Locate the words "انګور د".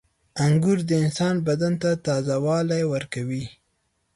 0.45-0.91